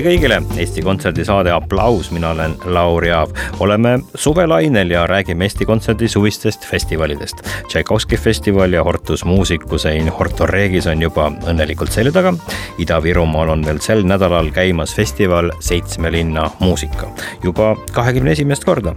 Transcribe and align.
tere 0.00 0.14
kõigile, 0.14 0.36
Eesti 0.56 0.80
Kontserdi 0.80 1.24
saade 1.28 1.50
Applaus, 1.52 2.08
mina 2.14 2.30
olen 2.32 2.54
Lauri 2.72 3.10
Aav. 3.12 3.34
oleme 3.60 3.98
suvelainel 4.14 4.90
ja 4.90 5.02
räägime 5.06 5.44
Eesti 5.44 5.66
Kontserdi 5.68 6.08
suvistest 6.08 6.64
festivalidest. 6.64 7.42
Tšaikovski 7.68 8.16
festival 8.16 8.72
ja 8.72 8.84
Hortus 8.84 9.24
Musicus 9.24 9.84
in 9.84 10.08
Horto 10.08 10.46
Regis 10.46 10.86
on 10.86 11.02
juba 11.02 11.26
õnnelikult 11.44 11.92
selja 11.92 12.12
taga. 12.12 12.32
Ida-Virumaal 12.78 13.52
on 13.52 13.64
veel 13.66 13.80
sel 13.80 14.00
nädalal 14.08 14.48
käimas 14.50 14.94
festival 14.96 15.52
Seitsme 15.60 16.12
linna 16.12 16.50
muusika 16.60 17.10
juba 17.42 17.76
kahekümne 17.92 18.32
esimest 18.32 18.64
korda. 18.64 18.94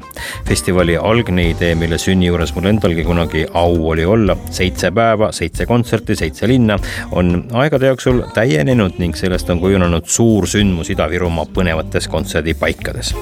festivali 0.48 0.98
algne 0.98 1.50
idee, 1.50 1.76
mille 1.76 1.98
sünni 1.98 2.28
juures 2.28 2.56
mul 2.56 2.66
endalgi 2.66 3.04
kunagi 3.04 3.46
au 3.54 3.90
oli 3.90 4.06
olla, 4.06 4.38
seitse 4.52 4.92
päeva, 4.92 5.32
seitse 5.32 5.66
kontserti, 5.66 6.16
seitse 6.16 6.48
linna, 6.48 6.80
on 7.12 7.48
aegade 7.52 7.88
jooksul 7.88 8.22
täienenud 8.34 8.94
ning 8.98 9.16
sellest 9.16 9.50
on 9.50 9.60
kujunenud 9.60 10.06
suur 10.06 10.48
sündmus 10.48 10.93
Ida-Virumaa 10.94 11.46
põnevates 11.54 12.08
kontserdipaikades. 12.12 13.14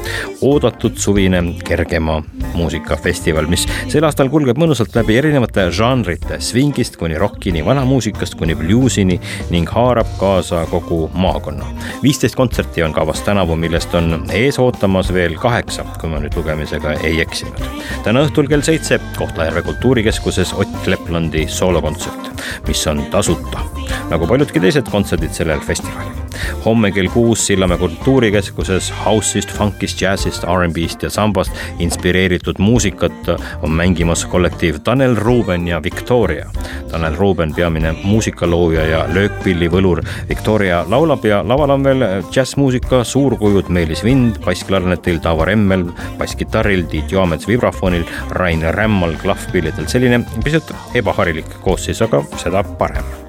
oodatud 0.41 0.97
suvine 0.97 1.41
kergema 1.65 2.21
muusikafestival, 2.53 3.47
mis 3.47 3.65
sel 3.91 4.05
aastal 4.07 4.29
kulgeb 4.29 4.59
mõnusalt 4.59 4.95
läbi 4.95 5.17
erinevate 5.17 5.67
žanrite, 5.75 6.39
svingist 6.43 6.97
kuni 6.99 7.17
rockini, 7.19 7.63
vanamuusikast 7.65 8.35
kuni 8.39 8.55
bluusini 8.55 9.19
ning 9.53 9.69
haarab 9.69 10.09
kaasa 10.19 10.65
kogu 10.71 11.09
maakonna. 11.13 11.65
viisteist 12.03 12.35
kontserti 12.35 12.83
on 12.83 12.93
kavas 12.93 13.21
tänavu, 13.21 13.55
millest 13.55 13.95
on 13.95 14.25
ees 14.33 14.59
ootamas 14.59 15.13
veel 15.13 15.37
kaheksa, 15.39 15.85
kui 15.99 16.09
ma 16.09 16.19
nüüd 16.19 16.35
lugemisega 16.37 16.97
ei 17.03 17.21
eksinud. 17.21 17.61
täna 18.03 18.25
õhtul 18.27 18.49
kell 18.49 18.65
seitse 18.65 18.99
Kohtla-Järve 19.17 19.61
kultuurikeskuses 19.61 20.53
Ott 20.53 20.87
Leplandi 20.87 21.47
soolokontsert, 21.47 22.31
mis 22.67 22.87
on 22.87 23.05
tasuta, 23.11 23.65
nagu 24.09 24.27
paljudki 24.27 24.59
teised 24.59 24.89
kontserdid 24.91 25.33
sellel 25.37 25.63
festivalil. 25.65 26.20
Homme 26.65 26.91
kell 26.91 27.07
kuus 27.13 27.47
Sillamäe 27.47 27.77
kultuurikeskuses 27.77 28.93
house'ist, 29.05 29.51
funkist, 29.57 29.99
džässist, 29.99 30.43
R'n'B-st 30.43 31.03
ja 31.03 31.09
sambast 31.09 31.51
inspireeritud 31.79 32.59
muusikat 32.59 33.29
on 33.61 33.71
mängimas 33.71 34.25
kollektiiv 34.25 34.79
Tanel 34.83 35.15
Ruuben 35.15 35.67
ja 35.67 35.83
Victoria. 35.83 36.45
Tanel 36.91 37.15
Ruuben, 37.15 37.53
peamine 37.55 37.95
muusikalooja 38.03 38.85
ja 38.85 39.05
löökpillivõlur. 39.13 40.03
Victoria 40.29 40.83
laulab 40.89 41.25
ja 41.25 41.41
laval 41.47 41.69
on 41.69 41.83
veel 41.83 42.05
džässmuusika 42.31 43.03
suurkujud 43.03 43.69
Meelis 43.69 44.03
Vind 44.03 44.41
bassklarnetil, 44.45 45.19
Taavo 45.23 45.45
Remmel 45.45 45.85
basskitarril, 46.17 46.85
Tiit 46.91 47.11
Joamets 47.11 47.47
vibrafonil, 47.47 48.05
Rain 48.29 48.63
Rämmal 48.73 49.17
klahvpillidel. 49.21 49.87
selline 49.87 50.21
pisut 50.43 50.73
ebaharilik 50.95 51.59
koosseis, 51.61 52.01
aga 52.01 52.23
seda 52.37 52.63
parem 52.63 53.20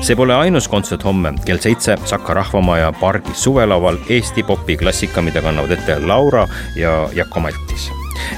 see 0.00 0.16
pole 0.16 0.34
ainus 0.34 0.68
kontsert 0.68 1.04
homme. 1.04 1.34
Kell 1.44 1.58
seitse 1.58 1.96
Saka 2.04 2.34
Rahvamaja 2.34 2.92
pargis 3.00 3.42
suvelaval 3.44 3.98
Eesti 4.08 4.42
popi 4.42 4.76
klassika, 4.76 5.22
mida 5.22 5.42
kannavad 5.42 5.70
ette 5.78 5.98
Laura 5.98 6.46
ja 6.76 7.08
Jako 7.14 7.40
Maltis 7.40 7.90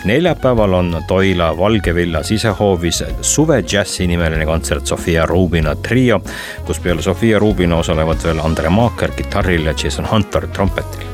neljapäeval 0.05 0.73
on 0.73 1.03
Toila 1.07 1.59
Valgevilla 1.59 2.23
sisehoovis 2.23 3.05
suvejässi 3.21 4.07
nimeline 4.07 4.47
kontsert 4.47 4.87
Sofia 4.87 5.27
Rubina 5.27 5.75
trio, 5.75 6.21
kus 6.67 6.81
peale 6.81 7.03
Sofia 7.03 7.39
Rubina 7.39 7.77
osalevad 7.77 8.25
veel 8.25 8.41
Andre 8.41 8.69
Maaker 8.69 9.11
kitarril 9.11 9.67
ja 9.67 9.75
Jason 9.85 10.11
Hunter 10.11 10.47
trompetil. 10.47 11.07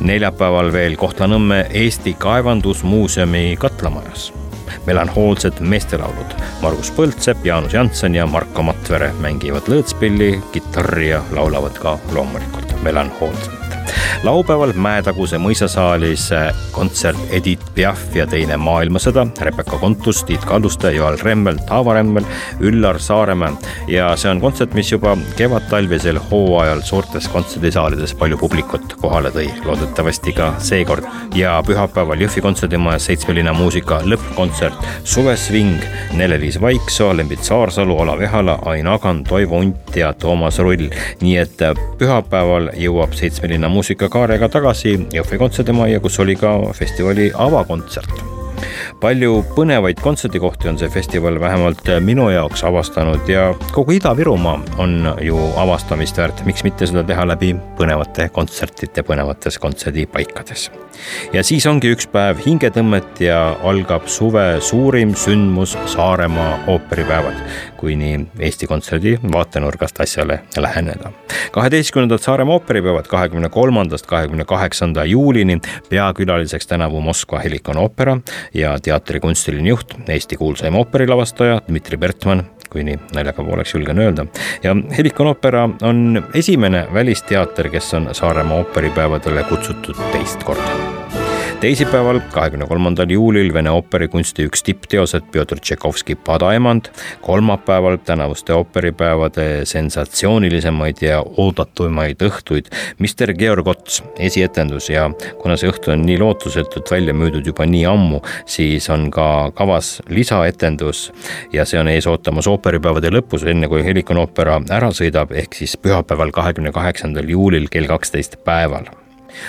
neljapäeval 0.00 0.72
veel 0.72 0.96
Kohtla-Nõmme 0.96 1.66
Eesti 1.70 2.14
Kaevandusmuuseumi 2.14 3.56
katlamajas 3.58 4.32
melanhoolsed 4.86 5.60
meestelaulud. 5.60 6.38
Margus 6.62 6.90
Põldsepp, 6.96 7.44
Jaanus 7.46 7.74
Janson 7.74 8.14
ja 8.14 8.26
Marko 8.26 8.62
Matvere 8.62 9.12
mängivad 9.20 9.68
lõõtspilli, 9.70 10.32
kitarri 10.52 11.12
ja 11.12 11.22
laulavad 11.36 11.78
ka 11.82 11.98
loomulikult 12.14 12.76
melanhoolselt 12.82 13.65
laupäeval 14.26 14.72
Mäetaguse 14.72 15.38
mõisasaalis 15.38 16.28
kontsert 16.74 17.18
Edith 17.30 17.70
Piaf 17.74 18.16
ja 18.16 18.26
teine 18.26 18.56
maailmasõda, 18.58 19.26
Rebecca 19.40 19.78
Kontus, 19.78 20.24
Tiit 20.26 20.44
Kalluste, 20.44 20.90
Joel 20.96 21.18
Remmel, 21.22 21.60
Taavo 21.68 21.94
Remmel, 21.94 22.26
Üllar 22.60 22.98
Saaremäe 23.02 23.54
ja 23.88 24.08
see 24.18 24.30
on 24.30 24.40
kontsert, 24.42 24.74
mis 24.74 24.90
juba 24.90 25.14
kevadtalvisel 25.38 26.18
hooajal 26.30 26.82
suurtes 26.86 27.28
kontserdisaalides 27.30 28.16
palju 28.18 28.38
publikut 28.40 28.96
kohale 29.02 29.30
tõi, 29.34 29.46
loodetavasti 29.64 30.34
ka 30.34 30.52
seekord. 30.58 31.06
ja 31.34 31.60
pühapäeval 31.66 32.26
Jõhvi 32.26 32.42
kontserdimajas 32.42 33.06
Seitsmelinna 33.10 33.52
muusika 33.54 34.00
lõppkontsert 34.02 34.82
Suvesving, 35.04 35.78
Nele-Liis 36.18 36.60
Vaiksoo, 36.60 37.12
Lembit 37.16 37.44
Saarsalu, 37.44 37.98
Olav 37.98 38.20
Ehala, 38.22 38.58
Ain 38.64 38.86
Agan, 38.90 39.22
Toivo 39.24 39.62
Unt 39.62 39.96
ja 39.96 40.12
Toomas 40.12 40.58
Rull. 40.58 40.90
nii 41.22 41.36
et 41.36 41.66
pühapäeval 41.98 42.72
jõuab 42.74 43.14
Seitsmelinna 43.14 43.68
muusika 43.68 44.08
muusikakaarega 44.16 44.48
tagasi 44.48 44.94
Jõhvi 45.12 45.38
kontserdimajja, 45.38 46.00
kus 46.00 46.16
oli 46.24 46.36
ka 46.40 46.56
festivali 46.72 47.28
avakontsert 47.34 48.24
palju 49.00 49.42
põnevaid 49.52 50.00
kontserdikohti 50.00 50.70
on 50.70 50.78
see 50.80 50.88
festival 50.88 51.36
vähemalt 51.40 51.88
minu 52.00 52.30
jaoks 52.32 52.62
avastanud 52.64 53.28
ja 53.28 53.50
kogu 53.74 53.92
Ida-Virumaa 53.96 54.56
on 54.80 55.10
ju 55.20 55.36
avastamist 55.60 56.16
väärt, 56.16 56.40
miks 56.48 56.64
mitte 56.64 56.88
seda 56.88 57.04
teha 57.04 57.26
läbi 57.28 57.52
põnevate 57.76 58.30
kontsertide 58.32 59.04
põnevates 59.06 59.60
kontserdipaikades. 59.60 60.70
ja 61.32 61.42
siis 61.44 61.66
ongi 61.66 61.92
üks 61.92 62.08
päev 62.08 62.40
hingetõmmet 62.46 63.20
ja 63.20 63.40
algab 63.68 64.08
suve 64.08 64.60
suurim 64.60 65.12
sündmus 65.14 65.76
Saaremaa 65.92 66.62
ooperipäevad, 66.66 67.42
kui 67.76 67.96
nii 67.96 68.18
Eesti 68.38 68.66
Kontserdi 68.66 69.16
vaatenurgast 69.32 70.00
asjale 70.00 70.40
läheneda. 70.56 71.12
kaheteistkümnendad 71.52 72.18
Saaremaa 72.18 72.54
ooperipäevad 72.54 73.06
kahekümne 73.06 73.48
kolmandast 73.48 74.06
kahekümne 74.06 74.44
kaheksanda 74.44 75.04
juulini 75.04 75.60
peakülaliseks 75.88 76.66
tänavu 76.66 77.00
Moskva 77.00 77.38
Helikon 77.38 77.76
oopera 77.76 78.18
ja 78.54 78.78
teatri 78.82 79.20
kunstiline 79.20 79.68
juht, 79.68 79.94
Eesti 80.08 80.36
kuulsaim 80.36 80.74
ooperilavastaja 80.74 81.60
Dmitri 81.68 81.96
Bertmann, 81.96 82.44
kui 82.70 82.84
nii 82.84 82.98
naljaga 83.14 83.44
pooleks 83.44 83.74
julgen 83.74 83.98
öelda. 83.98 84.26
ja 84.62 84.76
Helikon 84.98 85.26
oopera 85.26 85.68
on 85.82 86.22
esimene 86.34 86.86
välisteater, 86.94 87.68
kes 87.68 87.94
on 87.94 88.08
Saaremaa 88.12 88.56
ooperipäevadele 88.56 89.42
kutsutud 89.42 89.96
teist 90.12 90.44
korda 90.44 90.95
teisipäeval, 91.60 92.18
kahekümne 92.32 92.66
kolmandal 92.68 93.10
juulil 93.10 93.48
Vene 93.54 93.70
ooperikunsti 93.72 94.44
üks 94.48 94.62
tippteosed 94.66 95.28
Pjotor 95.32 95.60
Tšaikovski 95.60 96.14
Padaemand. 96.14 96.90
kolmapäeval 97.20 97.96
tänavuste 97.96 98.54
ooperipäevade 98.54 99.64
sensatsioonilisemaid 99.64 100.96
ja 101.00 101.22
oodatumaid 101.36 102.20
õhtuid 102.22 102.68
Mr 102.98 103.32
Georg 103.38 103.68
Ots 103.68 104.02
esietendus 104.18 104.90
ja 104.90 105.10
kuna 105.42 105.56
see 105.56 105.70
õhtu 105.70 105.94
on 105.94 106.04
nii 106.06 106.18
lootusetult 106.20 106.90
välja 106.90 107.14
müüdud 107.14 107.46
juba 107.46 107.66
nii 107.66 107.86
ammu, 107.88 108.20
siis 108.46 108.90
on 108.90 109.08
ka 109.10 109.50
kavas 109.56 110.02
lisaetendus 110.08 111.10
ja 111.52 111.64
see 111.64 111.80
on 111.80 111.88
ees 111.88 112.06
ootamas 112.06 112.46
ooperipäevade 112.52 113.10
lõpus, 113.14 113.48
enne 113.48 113.68
kui 113.72 113.84
Helikon 113.84 114.20
oopera 114.20 114.60
ära 114.70 114.92
sõidab, 114.92 115.32
ehk 115.32 115.56
siis 115.56 115.76
pühapäeval, 115.80 116.34
kahekümne 116.36 116.72
kaheksandal 116.72 117.28
juulil 117.28 117.68
kell 117.72 117.88
kaksteist 117.88 118.40
päeval 118.44 118.92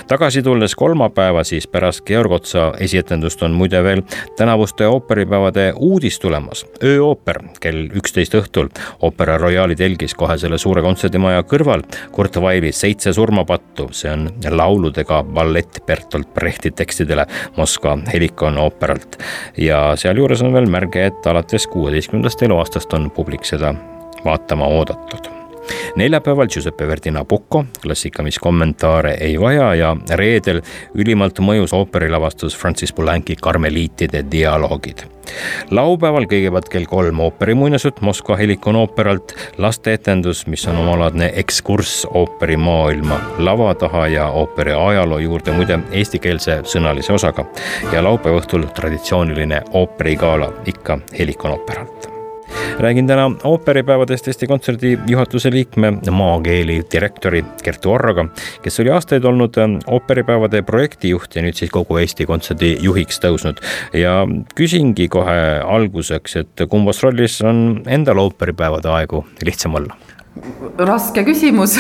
tagasi 0.08 0.44
tulles 0.44 0.76
kolmapäeva, 0.76 1.44
siis 1.44 1.68
pärast 1.68 2.06
Georg 2.06 2.32
Otsa 2.32 2.74
esietendust 2.80 3.44
on 3.44 3.52
muide 3.52 3.84
veel 3.84 4.02
tänavuste 4.38 4.88
ooperipäevade 4.88 5.74
uudis 5.76 6.20
tulemas. 6.20 6.66
ööooper 6.84 7.42
kell 7.62 7.88
üksteist 7.96 8.36
õhtul 8.36 8.70
Opera 9.02 9.38
Royali 9.38 9.76
telgis 9.76 10.16
kohe 10.16 10.38
selle 10.38 10.58
suure 10.58 10.82
kontserdimaja 10.82 11.44
kõrval. 11.44 11.84
Kurt 12.12 12.42
Vaili 12.42 12.72
Seitse 12.72 13.14
surmapattu, 13.14 13.90
see 13.92 14.12
on 14.12 14.30
lauludega 14.50 15.24
ballett 15.24 15.86
Bertolt 15.86 16.34
Brechti 16.34 16.72
tekstidele 16.72 17.26
Moskva 17.58 17.98
Helikon 18.14 18.58
ooperalt. 18.58 19.18
ja 19.58 19.96
sealjuures 19.96 20.42
on 20.42 20.54
veel 20.54 20.70
märge, 20.70 21.06
et 21.06 21.28
alates 21.28 21.68
kuueteistkümnendast 21.68 22.42
eluaastast 22.44 22.94
on 22.94 23.12
publik 23.12 23.46
seda 23.46 23.74
vaatama 24.26 24.68
oodatud 24.68 25.37
neljapäeval 25.96 26.48
Giuseppe 26.48 26.88
Verdi 26.88 27.12
Nabucco, 27.12 27.66
klassika, 27.82 28.24
mis 28.24 28.40
kommentaare 28.40 29.18
ei 29.20 29.40
vaja 29.40 29.74
ja 29.76 29.96
reedel 30.16 30.62
ülimalt 30.96 31.40
mõjus 31.40 31.74
ooperilavastus 31.74 32.58
Francis 32.58 32.94
Poulenki 32.94 33.36
Karmeliitide 33.42 34.26
dialoogid. 34.32 35.06
laupäeval 35.72 36.26
kõigepealt 36.26 36.70
kell 36.72 36.86
kolm 36.86 37.20
ooperi 37.20 37.54
muinasjutt 37.54 38.02
Moskva 38.02 38.38
Helikon 38.38 38.76
ooperalt, 38.76 39.34
lasteetendus, 39.58 40.46
mis 40.48 40.68
on 40.68 40.78
omalaadne 40.78 41.32
ekskurss 41.36 42.06
ooperimaailma 42.06 43.20
lava 43.38 43.74
taha 43.76 44.08
ja 44.08 44.28
ooperi 44.28 44.74
ajaloo 44.74 45.20
juurde, 45.20 45.52
muide 45.52 45.80
eestikeelse 45.92 46.62
sõnalise 46.64 47.14
osaga. 47.14 47.46
ja 47.92 48.04
laupäeva 48.04 48.40
õhtul 48.40 48.70
traditsiooniline 48.76 49.62
ooperigala 49.74 50.54
ikka 50.66 51.00
Helikon 51.20 51.52
ooperalt 51.52 52.17
räägin 52.80 53.08
täna 53.08 53.32
ooperipäevadest 53.44 54.28
Eesti 54.28 54.48
Kontserdi 54.48 54.98
juhatuse 55.08 55.52
liikme, 55.52 55.94
maakeeli 56.12 56.82
direktori 56.92 57.46
Kertu 57.64 57.92
Orraga, 57.92 58.26
kes 58.62 58.80
oli 58.80 58.92
aastaid 58.94 59.26
olnud 59.26 59.58
ähm, 59.58 59.78
ooperipäevade 59.88 60.62
projektijuht 60.62 61.36
ja 61.36 61.42
nüüd 61.46 61.58
siis 61.58 61.72
kogu 61.72 61.98
Eesti 61.98 62.26
Kontserdi 62.26 62.76
juhiks 62.82 63.20
tõusnud. 63.24 63.64
ja 63.94 64.20
küsingi 64.56 65.08
kohe 65.10 65.40
alguseks, 65.66 66.36
et 66.36 66.68
kumbas 66.70 67.04
rollis 67.04 67.42
on 67.42 67.82
endal 67.88 68.18
ooperipäevade 68.28 68.90
aegu 68.90 69.26
lihtsam 69.46 69.76
olla? 69.76 69.98
raske 70.78 71.24
küsimus 71.24 71.80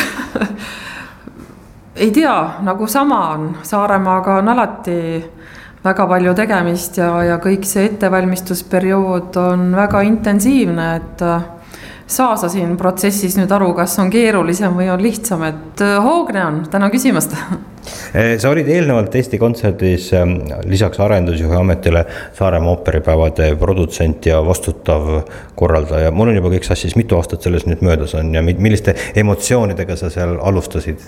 ei 1.97 2.11
tea, 2.11 2.59
nagu 2.61 2.87
sama 2.87 3.29
on, 3.29 3.57
Saaremaaga 3.63 4.37
on 4.41 4.49
alati 4.49 4.97
väga 5.87 6.07
palju 6.09 6.33
tegemist 6.37 6.99
ja, 7.01 7.11
ja 7.31 7.37
kõik 7.43 7.67
see 7.67 7.87
ettevalmistusperiood 7.91 9.37
on 9.41 9.69
väga 9.77 10.03
intensiivne, 10.07 10.89
et 10.99 11.23
äh, 11.25 11.45
saa 12.07 12.35
sa 12.39 12.49
siin 12.51 12.75
protsessis 12.79 13.35
nüüd 13.39 13.51
aru, 13.51 13.73
kas 13.77 13.97
on 14.01 14.11
keerulisem 14.11 14.75
või 14.77 14.87
on 14.93 15.01
lihtsam, 15.03 15.43
et 15.47 15.83
äh, 15.83 15.97
hoogne 16.03 16.43
on, 16.45 16.61
tänan 16.71 16.91
küsimast 16.93 17.35
eh, 18.17 18.35
sa 18.39 18.51
olid 18.53 18.69
eelnevalt 18.71 19.15
Eesti 19.19 19.39
Kontserdis 19.41 20.09
ähm, 20.17 20.37
lisaks 20.69 20.99
arendusjuhi 21.03 21.59
ametile 21.59 22.05
Saaremaa 22.37 22.77
ooperipäevade 22.77 23.53
produtsent 23.59 24.25
ja 24.31 24.39
vastutav 24.45 25.07
korraldaja. 25.55 26.11
mul 26.11 26.31
on 26.33 26.41
juba 26.41 26.53
kõik 26.55 26.67
sassis, 26.67 26.95
mitu 26.99 27.19
aastat 27.19 27.47
sellest 27.47 27.69
nüüd 27.69 27.83
möödas 27.85 28.15
on 28.19 28.33
ja 28.35 28.43
milliste 28.43 28.95
emotsioonidega 29.15 29.99
sa 29.99 30.11
seal 30.13 30.37
alustasid? 30.39 31.03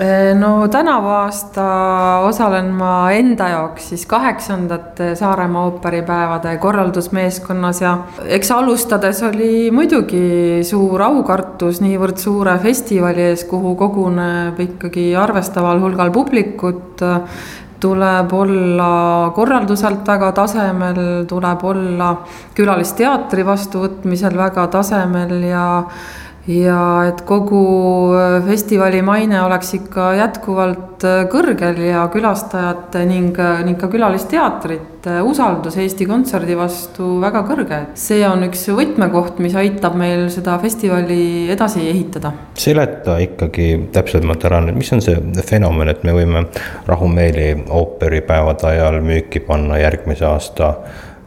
Eh, 0.00 0.34
no 0.34 0.68
tänavu 0.72 1.10
aasta 1.12 1.64
osalen 2.24 2.70
ma 2.72 3.10
enda 3.12 3.50
jaoks 3.52 3.90
siis 3.90 4.06
kaheksandate 4.08 5.10
Saaremaa 5.18 5.66
ooperipäevade 5.68 6.54
korraldusmeeskonnas 6.62 7.82
ja 7.82 7.90
eks 8.24 8.50
alustades 8.56 9.20
oli 9.28 9.68
muidugi 9.70 10.62
suur 10.64 11.04
aukartus 11.04 11.82
niivõrd 11.84 12.16
suure 12.16 12.54
festivali 12.62 13.26
ees, 13.26 13.44
kuhu 13.50 13.74
koguneb 13.76 14.62
ikkagi 14.64 15.10
arvestaval 15.20 15.84
hulgal 15.84 16.14
publikut. 16.16 17.04
Tuleb 17.80 18.32
olla 18.36 18.94
korralduselt 19.36 20.08
väga 20.08 20.32
tasemel, 20.36 21.02
tuleb 21.28 21.62
olla 21.64 22.08
külalisteatri 22.56 23.44
vastuvõtmisel 23.44 24.36
väga 24.36 24.66
tasemel 24.72 25.36
ja 25.48 25.66
ja 26.50 26.82
et 27.08 27.22
kogu 27.28 27.60
äh, 28.16 28.38
festivali 28.46 29.02
maine 29.04 29.40
oleks 29.42 29.74
ikka 29.78 30.12
jätkuvalt 30.18 31.04
äh, 31.06 31.24
kõrgel 31.30 31.78
ja 31.84 32.06
külastajate 32.12 33.04
ning, 33.08 33.36
äh, 33.38 33.60
ning 33.66 33.78
ka 33.80 33.90
külalisteatrite 33.92 35.20
usaldus 35.26 35.78
Eesti 35.80 36.06
Kontserdi 36.08 36.56
vastu 36.58 37.12
väga 37.22 37.44
kõrge. 37.48 37.80
see 37.98 38.22
on 38.28 38.44
üks 38.48 38.66
võtmekoht, 38.76 39.38
mis 39.44 39.56
aitab 39.56 39.96
meil 40.00 40.26
seda 40.32 40.58
festivali 40.62 41.50
edasi 41.52 41.86
ehitada. 41.90 42.32
seleta 42.54 43.18
ikkagi 43.22 43.68
täpsemalt 43.94 44.44
ära 44.48 44.62
nüüd, 44.64 44.80
mis 44.80 44.92
on 44.96 45.04
see 45.04 45.44
fenomen, 45.46 45.92
et 45.92 46.04
me 46.04 46.16
võime 46.16 46.46
rahumeeli 46.88 47.52
ooperipäevade 47.68 48.68
ajal 48.74 49.00
müüki 49.04 49.44
panna 49.46 49.78
järgmise 49.80 50.26
aasta 50.28 50.74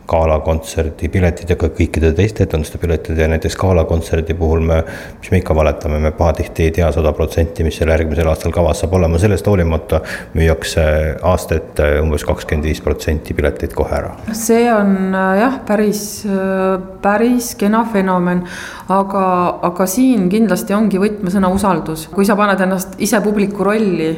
galakontserdi 0.09 1.07
piletid 1.11 1.53
ja 1.53 1.55
ka 1.59 1.69
kõikide 1.73 2.11
teiste 2.17 2.43
etenduste 2.43 2.79
piletid 2.81 3.17
ja 3.19 3.27
näiteks 3.31 3.55
galakontserdi 3.59 4.35
puhul 4.37 4.63
me, 4.67 4.81
mis 5.21 5.31
me 5.31 5.39
ikka 5.39 5.55
valetame, 5.55 5.99
me 6.03 6.11
pahatihti 6.15 6.67
ei 6.67 6.73
tea 6.75 6.89
sada 6.95 7.13
protsenti, 7.15 7.63
mis 7.63 7.77
seal 7.79 7.91
järgmisel 7.93 8.27
aastal 8.31 8.53
kavas 8.55 8.83
saab 8.83 8.97
olema, 8.99 9.21
sellest 9.21 9.47
hoolimata 9.47 10.01
müüakse 10.35 10.85
aasta 11.31 11.59
ette 11.61 11.87
umbes 12.01 12.27
kakskümmend 12.27 12.67
viis 12.67 12.83
protsenti 12.83 13.35
pileteid 13.37 13.75
kohe 13.77 13.95
ära. 13.95 14.13
see 14.35 14.67
on 14.73 15.15
äh, 15.15 15.31
jah, 15.39 15.59
päris, 15.67 16.03
äh, 16.27 16.77
päris 17.01 17.53
kena 17.59 17.85
fenomen, 17.93 18.43
aga, 18.91 19.25
aga 19.71 19.87
siin 19.89 20.27
kindlasti 20.33 20.75
ongi 20.75 20.99
võtmesõna 21.01 21.51
usaldus, 21.53 22.09
kui 22.13 22.27
sa 22.27 22.35
paned 22.39 22.59
ennast 22.67 22.99
ise 23.03 23.23
publiku 23.23 23.63
rolli 23.71 24.11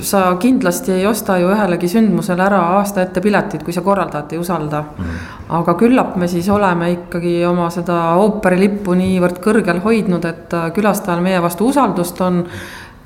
sa 0.00 0.36
kindlasti 0.40 0.92
ei 0.92 1.06
osta 1.06 1.36
ju 1.38 1.48
ühelegi 1.50 1.88
sündmusele 1.90 2.42
ära 2.44 2.60
aasta 2.76 3.02
ette 3.02 3.20
piletid, 3.20 3.64
kui 3.66 3.74
sa 3.74 3.82
korraldajat 3.82 4.32
ei 4.32 4.38
usalda 4.38 4.82
mm.. 4.82 5.22
aga 5.58 5.74
küllap 5.78 6.16
me 6.20 6.28
siis 6.30 6.48
oleme 6.48 6.90
ikkagi 6.92 7.36
oma 7.48 7.66
seda 7.74 7.98
ooperilippu 8.22 8.94
niivõrd 8.98 9.40
kõrgel 9.42 9.80
hoidnud, 9.84 10.24
et 10.30 10.58
külastajal 10.76 11.24
meie 11.24 11.42
vastu 11.42 11.68
usaldust 11.72 12.20
on. 12.22 12.44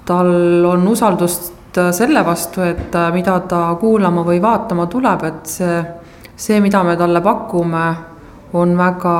tal 0.08 0.64
on 0.64 0.88
usaldust 0.88 1.54
selle 1.92 2.24
vastu, 2.24 2.62
et 2.64 2.94
mida 3.12 3.38
ta 3.48 3.76
kuulama 3.80 4.24
või 4.24 4.40
vaatama 4.42 4.86
tuleb, 4.86 5.24
et 5.24 5.46
see, 5.46 5.80
see, 6.36 6.60
mida 6.60 6.82
me 6.82 6.96
talle 6.96 7.20
pakume, 7.20 7.86
on 8.52 8.76
väga 8.76 9.16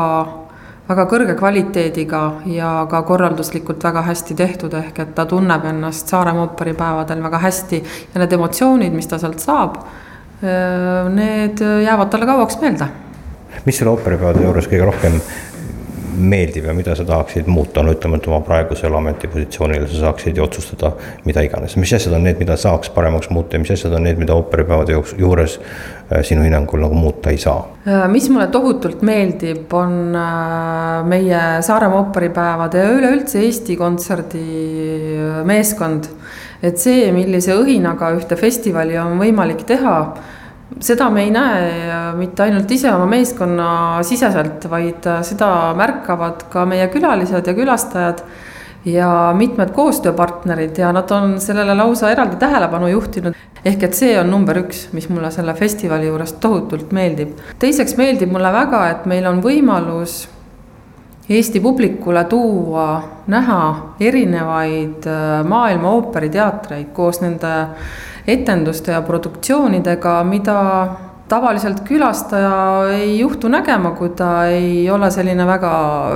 väga 0.88 1.04
kõrge 1.08 1.34
kvaliteediga 1.36 2.20
ja 2.48 2.70
ka 2.90 3.02
korralduslikult 3.08 3.84
väga 3.84 4.02
hästi 4.06 4.36
tehtud, 4.38 4.74
ehk 4.74 5.02
et 5.04 5.10
ta 5.16 5.26
tunneb 5.28 5.66
ennast 5.68 6.08
Saaremaa 6.08 6.46
ooperipäevadel 6.48 7.22
väga 7.22 7.40
hästi 7.42 7.82
ja 8.14 8.22
need 8.22 8.32
emotsioonid, 8.38 8.94
mis 8.96 9.10
ta 9.10 9.18
sealt 9.20 9.42
saab, 9.44 9.76
need 11.12 11.60
jäävad 11.84 12.10
talle 12.12 12.30
kauaks 12.30 12.60
meelde. 12.62 12.88
mis 13.66 13.76
selle 13.76 13.90
ooperipäevade 13.90 14.44
juures 14.44 14.68
kõige 14.70 14.86
rohkem 14.86 15.20
meeldib 16.18 16.68
ja 16.68 16.74
mida 16.76 16.94
sa 16.98 17.04
tahaksid 17.08 17.48
muuta, 17.50 17.82
no 17.82 17.92
ütleme, 17.94 18.18
et 18.18 18.26
oma 18.30 18.40
praegusel 18.44 18.94
ametipositsioonil 18.98 19.86
sa 19.88 20.08
saaksid 20.08 20.36
ju 20.36 20.44
otsustada 20.44 20.92
mida 21.24 21.42
iganes, 21.44 21.76
mis 21.80 21.92
asjad 21.96 22.14
on 22.16 22.24
need, 22.26 22.38
mida 22.40 22.56
saaks 22.58 22.90
paremaks 22.94 23.30
muuta 23.34 23.56
ja 23.56 23.62
mis 23.62 23.72
asjad 23.74 23.94
on 23.96 24.06
need, 24.06 24.18
mida 24.20 24.36
ooperipäevade 24.36 24.96
juures 25.18 25.58
äh, 25.58 26.22
sinu 26.26 26.44
hinnangul 26.46 26.82
nagu 26.84 26.98
muuta 26.98 27.32
ei 27.34 27.40
saa? 27.42 27.60
Äh, 27.86 28.06
mis 28.12 28.28
mulle 28.32 28.48
tohutult 28.54 29.02
meeldib, 29.06 29.72
on 29.74 30.16
äh, 30.16 31.04
meie 31.08 31.42
Saaremaa 31.64 32.04
ooperipäevade 32.04 32.82
ja 32.82 32.96
üleüldse 32.96 33.42
Eesti 33.44 33.76
Kontserdi 33.76 34.44
meeskond. 35.48 36.10
et 36.62 36.78
see, 36.78 37.12
millise 37.14 37.54
õhinaga 37.54 38.10
ühte 38.16 38.34
festivali 38.36 38.96
on 38.98 39.14
võimalik 39.20 39.62
teha 39.66 39.98
seda 40.80 41.08
me 41.10 41.24
ei 41.24 41.30
näe 41.32 42.12
mitte 42.18 42.44
ainult 42.44 42.70
ise 42.70 42.90
oma 42.92 43.06
meeskonna 43.10 43.70
siseselt, 44.06 44.68
vaid 44.70 45.08
seda 45.26 45.72
märkavad 45.78 46.46
ka 46.52 46.66
meie 46.68 46.88
külalised 46.92 47.46
ja 47.46 47.56
külastajad 47.56 48.22
ja 48.88 49.10
mitmed 49.36 49.72
koostööpartnerid 49.74 50.78
ja 50.78 50.92
nad 50.94 51.10
on 51.10 51.36
sellele 51.42 51.74
lausa 51.74 52.12
eraldi 52.12 52.36
tähelepanu 52.40 52.88
juhtinud. 52.92 53.34
ehk 53.64 53.82
et 53.82 53.94
see 53.94 54.14
on 54.20 54.30
number 54.30 54.56
üks, 54.62 54.86
mis 54.92 55.08
mulle 55.08 55.30
selle 55.34 55.54
festivali 55.54 56.06
juures 56.06 56.32
tohutult 56.40 56.92
meeldib. 56.92 57.36
teiseks 57.58 57.96
meeldib 57.96 58.32
mulle 58.32 58.52
väga, 58.52 58.88
et 58.90 59.06
meil 59.06 59.26
on 59.26 59.42
võimalus 59.42 60.26
Eesti 61.28 61.60
publikule 61.60 62.22
tuua, 62.24 63.02
näha 63.26 63.64
erinevaid 64.00 65.04
äh, 65.06 65.44
maailma 65.44 65.90
ooperiteatreid 65.90 66.86
koos 66.96 67.20
nende 67.20 67.50
etenduste 68.28 68.92
ja 68.92 69.02
produktsioonidega, 69.02 70.18
mida 70.28 70.58
tavaliselt 71.28 71.82
külastaja 71.84 72.52
ei 72.92 73.18
juhtu 73.18 73.48
nägema, 73.52 73.92
kui 73.96 74.10
ta 74.16 74.46
ei 74.48 74.86
ole 74.90 75.10
selline 75.12 75.44
väga 75.48 75.72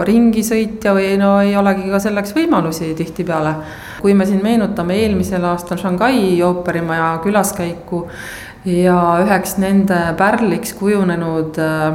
ringisõitja 0.08 0.94
või 0.96 1.16
no 1.20 1.34
ei 1.44 1.56
olegi 1.56 1.90
ka 1.92 2.00
selleks 2.00 2.34
võimalusi 2.36 2.92
tihtipeale. 2.96 3.54
kui 4.02 4.14
me 4.14 4.26
siin 4.26 4.40
meenutame 4.42 4.96
eelmisel 4.98 5.44
aastal 5.44 5.78
Shanghai 5.78 6.40
ooperimaja 6.42 7.20
külaskäiku 7.22 8.06
ja 8.64 8.96
üheks 9.22 9.58
nende 9.58 10.00
pärliks 10.18 10.72
kujunenud 10.78 11.58
äh, 11.58 11.92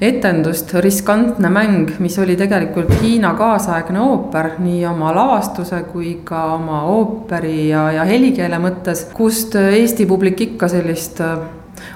etendust 0.00 0.74
Riskantne 0.74 1.48
mäng, 1.50 1.90
mis 1.98 2.18
oli 2.18 2.36
tegelikult 2.36 2.90
Hiina 3.00 3.32
kaasaegne 3.38 4.00
ooper 4.00 4.50
nii 4.60 4.82
oma 4.90 5.12
lavastuse 5.16 5.82
kui 5.92 6.18
ka 6.24 6.42
oma 6.56 6.82
ooperi 6.92 7.68
ja, 7.70 7.88
ja 7.96 8.04
helikeele 8.08 8.60
mõttes, 8.60 9.06
kust 9.16 9.56
Eesti 9.56 10.06
publik 10.06 10.42
ikka 10.44 10.68
sellist 10.68 11.22
äh, 11.24 11.38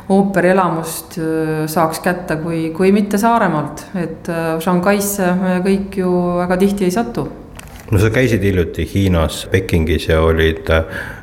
ooperielamust 0.08 1.18
äh, 1.20 1.52
saaks 1.68 2.00
kätte, 2.04 2.38
kui, 2.40 2.70
kui 2.76 2.92
mitte 2.96 3.20
Saaremaalt, 3.20 3.84
et 4.00 4.32
äh, 4.32 4.56
Shanghaisse 4.64 5.34
me 5.36 5.60
kõik 5.66 6.00
ju 6.00 6.14
väga 6.40 6.56
tihti 6.64 6.88
ei 6.88 6.96
satu. 6.96 7.28
No 7.90 7.98
sa 7.98 8.10
käisid 8.10 8.42
hiljuti 8.42 8.88
Hiinas 8.94 9.46
Pekingis 9.50 10.08
ja 10.08 10.20
olid 10.22 10.68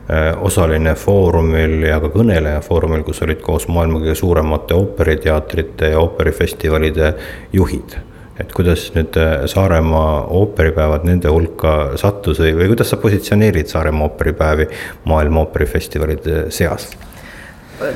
Äh, 0.07 0.43
osaline 0.43 0.93
Foorumil 0.95 1.81
ja 1.83 1.97
ka 1.99 2.07
kõneleja 2.07 2.61
Foorumil, 2.63 3.01
kus 3.03 3.19
olid 3.25 3.41
koos 3.43 3.65
maailma 3.67 3.99
kõige 3.99 4.13
suuremate 4.15 4.77
ooperiteatrite 4.77 5.89
ja 5.91 5.99
ooperifestivalide 5.99 7.09
juhid. 7.53 7.97
et 8.39 8.51
kuidas 8.53 8.91
nüüd 8.93 9.17
Saaremaa 9.49 10.27
ooperipäevad 10.29 11.03
nende 11.09 11.27
hulka 11.27 11.97
sattus 11.97 12.39
või, 12.39 12.53
või 12.55 12.67
kuidas 12.71 12.93
sa 12.93 12.99
positsioneerid 13.01 13.67
Saaremaa 13.67 14.07
ooperipäevi 14.07 14.67
maailma 15.03 15.43
ooperifestivalide 15.43 16.45
seas? 16.55 16.87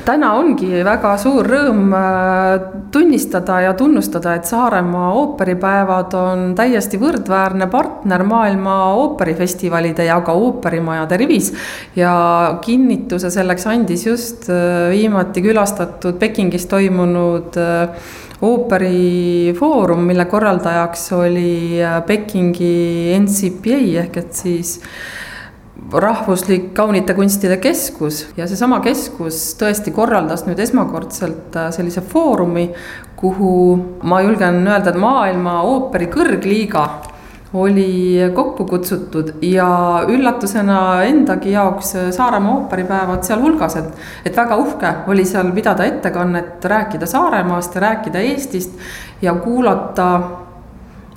Täna 0.05 0.31
ongi 0.37 0.83
väga 0.85 1.15
suur 1.21 1.47
rõõm 1.47 1.93
äh, 1.97 2.65
tunnistada 2.93 3.61
ja 3.65 3.73
tunnustada, 3.77 4.35
et 4.37 4.45
Saaremaa 4.49 5.11
ooperipäevad 5.17 6.13
on 6.17 6.43
täiesti 6.57 6.99
võrdväärne 7.01 7.67
partner 7.71 8.23
maailma 8.27 8.75
ooperifestivalide 8.99 10.05
ja 10.05 10.19
ka 10.25 10.35
ooperimajade 10.37 11.17
rivis. 11.17 11.51
ja 11.95 12.13
kinnituse 12.61 13.31
selleks 13.33 13.67
andis 13.67 14.05
just 14.05 14.49
äh, 14.49 14.91
viimati 14.93 15.41
külastatud 15.41 16.19
Pekingis 16.21 16.67
toimunud 16.69 17.57
äh, 17.57 18.11
ooperifoorum, 18.41 20.05
mille 20.05 20.25
korraldajaks 20.25 21.11
oli 21.13 21.81
Pekingi 22.05 23.17
NCPA 23.19 23.81
ehk 24.05 24.17
et 24.17 24.33
siis 24.33 24.79
rahvuslik 25.91 26.73
kaunite 26.77 27.13
kunstide 27.13 27.57
keskus 27.57 28.25
ja 28.37 28.47
seesama 28.47 28.79
keskus 28.85 29.39
tõesti 29.59 29.93
korraldas 29.95 30.45
nüüd 30.47 30.59
esmakordselt 30.61 31.55
äh, 31.57 31.71
sellise 31.75 32.03
foorumi, 32.05 32.69
kuhu 33.19 33.53
ma 34.03 34.21
julgen 34.25 34.61
öelda, 34.67 34.93
et 34.93 35.01
maailma 35.01 35.61
ooperi 35.67 36.09
kõrgliiga 36.13 36.85
oli 37.53 38.15
kokku 38.35 38.65
kutsutud 38.65 39.33
ja 39.43 39.67
üllatusena 40.07 41.03
endagi 41.03 41.51
jaoks 41.51 41.95
Saaremaa 42.15 42.53
ooperipäevad 42.61 43.25
sealhulgas, 43.27 43.75
et, 43.75 44.05
et 44.25 44.37
väga 44.37 44.55
uhke 44.55 44.93
oli 45.11 45.25
seal 45.27 45.51
pidada 45.51 45.85
ettekannet, 45.85 46.63
rääkida 46.63 47.05
Saaremaast 47.05 47.75
ja 47.75 47.81
rääkida 47.81 48.23
Eestist 48.23 48.79
ja 49.21 49.35
kuulata 49.35 50.07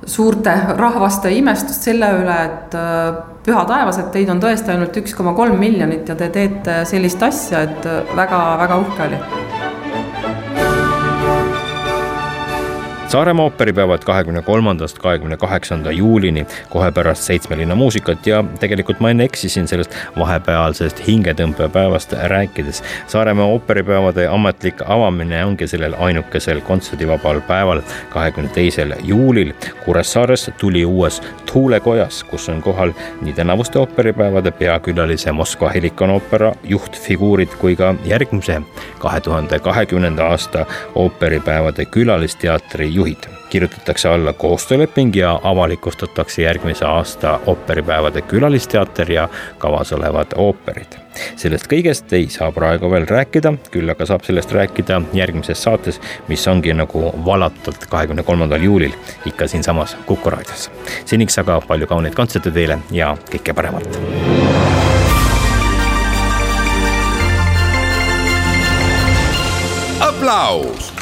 suurte 0.07 0.53
rahvaste 0.79 1.33
imestust 1.35 1.89
selle 1.89 2.11
üle, 2.21 2.37
et 2.49 2.77
äh, 2.79 3.23
püha 3.45 3.65
taevas, 3.69 3.99
et 4.01 4.13
teid 4.15 4.31
on 4.33 4.43
tõesti 4.43 4.75
ainult 4.75 4.97
üks 5.03 5.17
koma 5.17 5.35
kolm 5.37 5.59
miljonit 5.61 6.09
ja 6.09 6.19
te 6.19 6.31
teete 6.33 6.83
sellist 6.89 7.23
asja, 7.23 7.65
et 7.69 7.91
väga-väga 8.17 8.81
uhke 8.85 9.09
oli 9.09 9.44
Saaremaa 13.15 13.45
ooperipäevad 13.45 13.99
kahekümne 13.99 14.43
kolmandast 14.43 14.99
kahekümne 14.99 15.37
kaheksanda 15.37 15.91
juulini, 15.91 16.47
kohe 16.71 16.91
pärast 16.91 17.23
seitsme 17.23 17.57
linna 17.57 17.75
muusikat 17.75 18.27
ja 18.27 18.45
tegelikult 18.61 19.01
ma 19.01 19.11
enne 19.11 19.25
eksisin 19.31 19.69
sellest 19.71 19.95
vahepealsest 20.19 21.03
hingetõmbepäevast 21.07 22.17
rääkides. 22.33 22.83
Saaremaa 23.07 23.47
ooperipäevade 23.47 24.27
ametlik 24.27 24.83
avamine 24.87 25.45
ongi 25.45 25.69
sellel 25.71 25.95
ainukesel 25.99 26.61
kontserdivabal 26.61 27.39
päeval, 27.47 27.85
kahekümne 28.11 28.51
teisel 28.51 28.97
juulil 29.03 29.55
Kuressaares 29.85 30.51
tuli 30.59 30.85
uues 30.85 31.23
Tuulekojas, 31.53 32.25
kus 32.25 32.49
on 32.49 32.63
kohal 32.63 32.91
nii 33.23 33.33
tänavuste 33.33 33.79
ooperipäevade 33.79 34.51
peakülalise 34.51 35.33
Moskva 35.33 35.71
Helikon-oopera 35.71 36.53
juhtfiguurid 36.65 37.55
kui 37.63 37.77
ka 37.77 37.95
järgmise 38.05 38.59
kahe 38.99 39.21
tuhande 39.21 39.59
kahekümnenda 39.59 40.27
aasta 40.27 40.67
ooperipäevade 40.95 41.85
külalisteatri 41.85 42.95
juht 42.95 43.04
juhid. 43.05 43.29
kirjutatakse 43.51 44.09
alla 44.09 44.33
koostööleping 44.33 45.17
ja 45.17 45.41
avalikustatakse 45.43 46.43
järgmise 46.43 46.85
aasta 46.85 47.41
ooperipäevade 47.47 48.23
külalisteater 48.23 49.13
ja 49.13 49.29
kavas 49.59 49.93
olevad 49.93 50.27
ooperid. 50.37 50.97
sellest 51.37 51.67
kõigest 51.73 52.13
ei 52.13 52.29
saa 52.29 52.53
praegu 52.53 52.91
veel 52.91 53.07
rääkida, 53.07 53.53
küll 53.71 53.91
aga 53.91 54.07
saab 54.07 54.25
sellest 54.25 54.53
rääkida 54.53 55.03
järgmises 55.13 55.63
saates, 55.63 56.01
mis 56.29 56.49
ongi 56.49 56.75
nagu 56.75 57.13
valatult 57.25 57.87
kahekümne 57.91 58.23
kolmandal 58.23 58.63
juulil 58.63 58.93
ikka 59.27 59.47
siinsamas 59.49 59.97
Kuku 60.07 60.31
raadios. 60.31 60.71
seniks 61.05 61.39
aga 61.39 61.61
palju 61.61 61.87
kauneid 61.87 62.15
kontserte 62.15 62.51
teile 62.51 62.79
ja 62.91 63.17
kõike 63.31 63.55
paremat. 63.55 63.89
aplaus 70.01 70.95